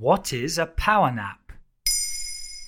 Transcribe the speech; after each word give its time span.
What 0.00 0.32
is 0.32 0.56
a 0.56 0.64
power 0.64 1.12
nap? 1.12 1.52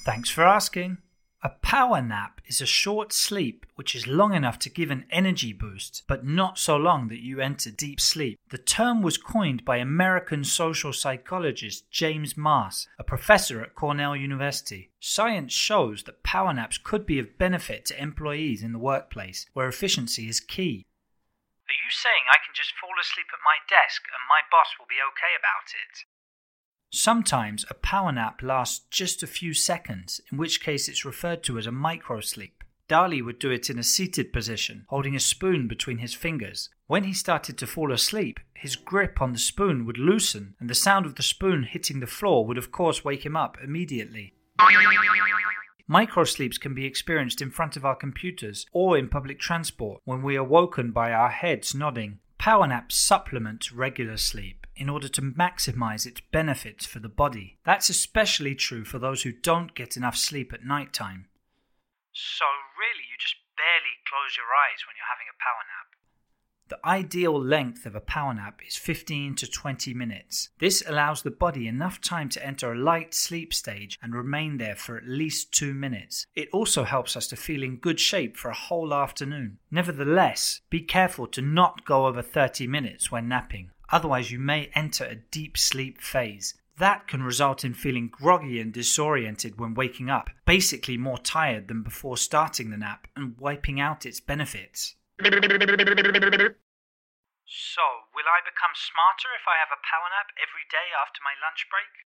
Thanks 0.04 0.29
for 0.29 0.45
asking. 0.45 0.99
A 1.43 1.49
power 1.49 2.03
nap 2.03 2.43
is 2.45 2.61
a 2.61 2.67
short 2.67 3.11
sleep 3.11 3.65
which 3.74 3.97
is 3.97 4.06
long 4.06 4.35
enough 4.35 4.58
to 4.58 4.69
give 4.69 4.90
an 4.90 5.06
energy 5.11 5.54
boost, 5.54 6.03
but 6.06 6.26
not 6.26 6.58
so 6.58 6.76
long 6.76 7.08
that 7.08 7.24
you 7.24 7.40
enter 7.40 7.71
deep 7.71 8.01
sleep. 8.01 8.38
The 8.51 8.58
term 8.58 9.01
was 9.01 9.17
coined 9.17 9.65
by 9.65 9.79
American 9.79 10.45
social 10.45 10.92
psychologist 10.92 11.90
James 11.90 12.37
Maas, 12.37 12.87
a 12.99 13.03
professor 13.03 13.62
at 13.62 13.74
Cornell 13.74 14.14
University. 14.14 14.90
Science 15.01 15.54
shows 15.54 16.02
that 16.02 16.23
power 16.23 16.52
naps 16.52 16.77
could 16.77 17.06
be 17.06 17.19
of 17.19 17.38
benefit 17.38 17.87
to 17.87 17.98
employees 17.98 18.62
in 18.62 18.74
the 18.74 18.78
workplace, 18.78 19.46
where 19.55 19.69
efficiency 19.69 20.28
is 20.28 20.38
key. 20.38 20.84
Are 21.64 21.80
you 21.83 21.88
saying 21.88 22.28
I 22.28 22.45
can 22.45 22.52
just 22.55 22.77
fall 22.78 22.92
asleep 23.01 23.33
at 23.33 23.41
my 23.41 23.56
desk 23.73 24.02
and 24.12 24.20
my 24.28 24.45
boss 24.52 24.77
will 24.79 24.85
be 24.87 25.01
okay 25.01 25.33
about 25.33 25.73
it? 25.73 26.05
Sometimes 26.95 27.64
a 27.70 27.74
power 27.74 28.12
nap 28.12 28.42
lasts 28.42 28.84
just 28.91 29.23
a 29.23 29.27
few 29.27 29.55
seconds, 29.55 30.20
in 30.30 30.37
which 30.37 30.60
case 30.62 30.88
it's 30.88 31.06
referred 31.06 31.42
to 31.45 31.56
as 31.56 31.66
a 31.66 31.70
microsleep. 31.70 32.52
Dali 32.87 33.24
would 33.24 33.38
do 33.38 33.51
it 33.51 33.70
in 33.70 33.78
a 33.78 33.82
seated 33.82 34.30
position, 34.30 34.84
holding 34.88 35.16
a 35.16 35.20
spoon 35.20 35.66
between 35.66 35.98
his 35.98 36.12
fingers. 36.12 36.68
When 36.88 37.05
he 37.05 37.15
started 37.15 37.56
to 37.56 37.66
fall 37.66 37.92
asleep, 37.92 38.41
his 38.52 38.77
grip 38.77 39.23
on 39.23 39.32
the 39.32 39.38
spoon 39.38 39.87
would 39.87 39.96
loosen, 39.96 40.55
and 40.60 40.68
the 40.68 40.74
sound 40.74 41.06
of 41.06 41.15
the 41.15 41.23
spoon 41.23 41.62
hitting 41.62 42.01
the 42.01 42.06
floor 42.06 42.45
would, 42.45 42.59
of 42.59 42.70
course, 42.70 43.02
wake 43.02 43.24
him 43.24 43.37
up 43.37 43.56
immediately. 43.65 44.34
Microsleeps 45.90 46.60
can 46.60 46.74
be 46.74 46.84
experienced 46.84 47.40
in 47.40 47.51
front 47.51 47.77
of 47.77 47.87
our 47.87 47.96
computers 47.96 48.66
or 48.70 48.98
in 48.98 49.09
public 49.09 49.40
transport 49.40 50.02
when 50.04 50.23
we 50.23 50.37
are 50.37 50.45
woken 50.45 50.90
by 50.90 51.10
our 51.10 51.30
heads 51.30 51.74
nodding. 51.74 52.18
Power 52.42 52.66
naps 52.66 52.98
supplement 52.98 53.70
regular 53.70 54.16
sleep 54.16 54.66
in 54.74 54.91
order 54.91 55.06
to 55.06 55.23
maximize 55.23 56.10
its 56.10 56.19
benefits 56.34 56.84
for 56.84 56.99
the 56.99 57.09
body. 57.09 57.60
That's 57.62 57.88
especially 57.88 58.57
true 58.57 58.82
for 58.82 58.99
those 58.99 59.23
who 59.23 59.30
don't 59.30 59.76
get 59.76 59.96
enough 59.96 60.16
sleep 60.16 60.52
at 60.52 60.66
night 60.66 60.93
time. 60.93 61.30
So, 62.10 62.43
really, 62.74 63.07
you 63.07 63.15
just 63.15 63.38
barely 63.54 63.95
close 64.10 64.34
your 64.34 64.50
eyes 64.50 64.82
when 64.82 64.98
you're 64.98 65.06
having 65.06 65.30
a 65.30 65.38
power 65.38 65.62
nap? 65.70 65.91
The 66.68 66.86
ideal 66.86 67.38
length 67.38 67.84
of 67.84 67.94
a 67.94 68.00
power 68.00 68.32
nap 68.32 68.60
is 68.66 68.77
15 68.77 69.34
to 69.36 69.46
20 69.46 69.92
minutes. 69.92 70.48
This 70.58 70.82
allows 70.86 71.22
the 71.22 71.30
body 71.30 71.68
enough 71.68 72.00
time 72.00 72.28
to 72.30 72.44
enter 72.44 72.72
a 72.72 72.78
light 72.78 73.12
sleep 73.12 73.52
stage 73.52 73.98
and 74.02 74.14
remain 74.14 74.56
there 74.56 74.74
for 74.74 74.96
at 74.96 75.06
least 75.06 75.52
two 75.52 75.74
minutes. 75.74 76.27
It 76.34 76.48
also 76.50 76.84
helps 76.84 77.16
us 77.16 77.27
to 77.28 77.36
feel 77.36 77.62
in 77.62 77.77
good 77.77 78.00
shape 78.00 78.36
for 78.36 78.48
a 78.48 78.55
whole 78.55 78.94
afternoon. 78.94 79.58
Nevertheless, 79.70 80.62
be 80.70 80.80
careful 80.80 81.27
to 81.28 81.42
not 81.42 81.84
go 81.84 82.06
over 82.06 82.22
30 82.22 82.66
minutes 82.66 83.12
when 83.12 83.28
napping. 83.28 83.70
Otherwise, 83.90 84.30
you 84.30 84.38
may 84.38 84.70
enter 84.74 85.05
a 85.05 85.16
deep 85.16 85.58
sleep 85.58 86.00
phase. 86.00 86.55
That 86.78 87.06
can 87.06 87.22
result 87.22 87.64
in 87.64 87.74
feeling 87.74 88.08
groggy 88.08 88.58
and 88.58 88.72
disoriented 88.72 89.60
when 89.60 89.74
waking 89.74 90.08
up, 90.08 90.30
basically 90.46 90.96
more 90.96 91.18
tired 91.18 91.68
than 91.68 91.83
before 91.83 92.16
starting 92.16 92.70
the 92.70 92.78
nap 92.78 93.06
and 93.14 93.38
wiping 93.38 93.78
out 93.78 94.06
its 94.06 94.20
benefits. 94.20 94.94
So, 97.46 97.84
will 98.14 98.26
I 98.26 98.42
become 98.42 98.74
smarter 98.74 99.30
if 99.38 99.46
I 99.46 99.60
have 99.62 99.70
a 99.70 99.78
power 99.86 100.08
nap 100.10 100.34
every 100.40 100.66
day 100.70 100.90
after 100.98 101.20
my 101.22 101.34
lunch 101.38 101.68
break? 101.70 102.06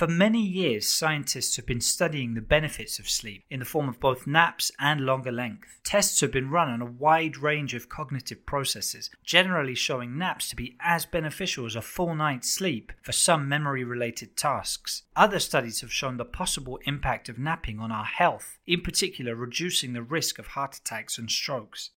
For 0.00 0.06
many 0.06 0.42
years, 0.42 0.88
scientists 0.88 1.56
have 1.56 1.66
been 1.66 1.80
studying 1.80 2.32
the 2.34 2.40
benefits 2.40 2.98
of 2.98 3.10
sleep 3.10 3.44
in 3.50 3.58
the 3.58 3.66
form 3.66 3.88
of 3.88 4.00
both 4.00 4.26
naps 4.26 4.70
and 4.78 5.02
longer 5.02 5.30
length. 5.30 5.80
Tests 5.84 6.20
have 6.20 6.32
been 6.32 6.48
run 6.48 6.70
on 6.70 6.80
a 6.80 6.86
wide 6.86 7.36
range 7.36 7.74
of 7.74 7.88
cognitive 7.88 8.46
processes, 8.46 9.10
generally 9.22 9.74
showing 9.74 10.16
naps 10.16 10.48
to 10.48 10.56
be 10.56 10.76
as 10.80 11.04
beneficial 11.04 11.66
as 11.66 11.76
a 11.76 11.82
full 11.82 12.14
night's 12.14 12.50
sleep 12.50 12.92
for 13.02 13.12
some 13.12 13.48
memory 13.48 13.84
related 13.84 14.36
tasks. 14.36 15.02
Other 15.16 15.38
studies 15.38 15.82
have 15.82 15.92
shown 15.92 16.16
the 16.16 16.24
possible 16.24 16.78
impact 16.86 17.28
of 17.28 17.38
napping 17.38 17.78
on 17.78 17.92
our 17.92 18.06
health, 18.06 18.58
in 18.66 18.80
particular, 18.80 19.34
reducing 19.34 19.92
the 19.92 20.02
risk 20.02 20.38
of 20.38 20.48
heart 20.48 20.76
attacks 20.76 21.18
and 21.18 21.30
strokes. 21.30 21.90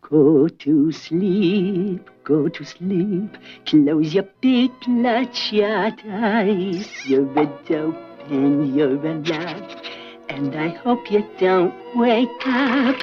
Go 0.00 0.48
to 0.48 0.92
sleep, 0.92 2.08
go 2.24 2.48
to 2.48 2.64
sleep. 2.64 3.36
Close 3.66 4.14
your 4.14 4.28
big 4.40 4.70
bloodshot 4.86 6.00
eyes. 6.08 6.88
You're 7.04 7.30
a 7.38 7.46
dope 7.66 7.96
and 8.30 8.74
you're 8.74 8.94
alive. 8.94 9.76
And 10.28 10.54
I 10.54 10.68
hope 10.68 11.10
you 11.10 11.26
don't 11.38 11.74
wake 11.96 12.46
up. 12.46 12.96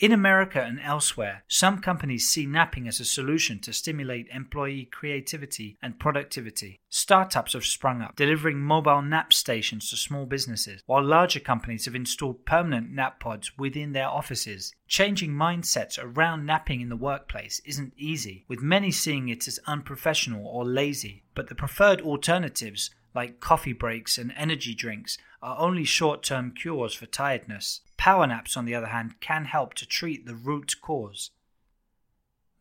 In 0.00 0.12
America 0.12 0.62
and 0.62 0.80
elsewhere, 0.80 1.44
some 1.46 1.82
companies 1.82 2.26
see 2.26 2.46
napping 2.46 2.88
as 2.88 3.00
a 3.00 3.04
solution 3.04 3.58
to 3.58 3.72
stimulate 3.74 4.28
employee 4.32 4.86
creativity 4.90 5.76
and 5.82 5.98
productivity. 5.98 6.80
Startups 6.88 7.52
have 7.52 7.66
sprung 7.66 8.00
up, 8.00 8.16
delivering 8.16 8.60
mobile 8.60 9.02
nap 9.02 9.30
stations 9.30 9.90
to 9.90 9.98
small 9.98 10.24
businesses, 10.24 10.80
while 10.86 11.04
larger 11.04 11.38
companies 11.38 11.84
have 11.84 11.94
installed 11.94 12.46
permanent 12.46 12.90
nap 12.90 13.20
pods 13.20 13.58
within 13.58 13.92
their 13.92 14.08
offices. 14.08 14.72
Changing 14.88 15.32
mindsets 15.32 15.98
around 16.02 16.46
napping 16.46 16.80
in 16.80 16.88
the 16.88 16.96
workplace 16.96 17.60
isn't 17.66 17.92
easy, 17.98 18.46
with 18.48 18.62
many 18.62 18.90
seeing 18.90 19.28
it 19.28 19.46
as 19.46 19.60
unprofessional 19.66 20.46
or 20.46 20.64
lazy, 20.64 21.24
but 21.34 21.48
the 21.48 21.54
preferred 21.54 22.00
alternatives 22.00 22.88
like 23.14 23.40
coffee 23.40 23.72
breaks 23.72 24.18
and 24.18 24.32
energy 24.36 24.74
drinks, 24.74 25.18
are 25.42 25.58
only 25.58 25.84
short 25.84 26.22
term 26.22 26.52
cures 26.52 26.94
for 26.94 27.06
tiredness. 27.06 27.80
Power 27.96 28.26
naps, 28.26 28.56
on 28.56 28.64
the 28.64 28.74
other 28.74 28.88
hand, 28.88 29.20
can 29.20 29.44
help 29.44 29.74
to 29.74 29.86
treat 29.86 30.26
the 30.26 30.34
root 30.34 30.76
cause. 30.80 31.30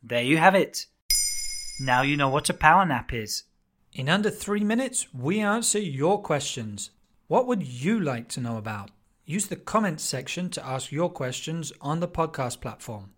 There 0.01 0.23
you 0.23 0.37
have 0.37 0.55
it. 0.55 0.85
Now 1.79 2.01
you 2.01 2.17
know 2.17 2.29
what 2.29 2.49
a 2.49 2.53
power 2.53 2.85
nap 2.85 3.13
is. 3.13 3.43
In 3.93 4.09
under 4.09 4.29
three 4.29 4.63
minutes, 4.63 5.07
we 5.13 5.39
answer 5.39 5.79
your 5.79 6.21
questions. 6.21 6.91
What 7.27 7.47
would 7.47 7.63
you 7.63 7.99
like 7.99 8.27
to 8.29 8.41
know 8.41 8.57
about? 8.57 8.91
Use 9.25 9.47
the 9.47 9.55
comments 9.55 10.03
section 10.03 10.49
to 10.51 10.65
ask 10.65 10.91
your 10.91 11.09
questions 11.09 11.71
on 11.81 11.99
the 11.99 12.07
podcast 12.07 12.61
platform. 12.61 13.11